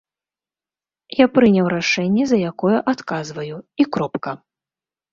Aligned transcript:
Я 1.19 1.25
прыняў 1.35 1.69
рашэнне, 1.75 2.23
за 2.33 2.41
якое 2.51 2.77
адказваю, 2.95 3.55
і 3.83 3.91
кропка. 3.95 4.31